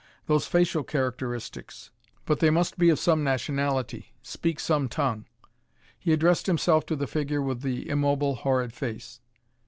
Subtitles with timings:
[0.25, 1.91] "Those facial characteristics....
[2.25, 5.25] But they must be of some nationality, speak some tongue."
[5.99, 9.21] He addressed himself to the figure with the immobile, horrid face.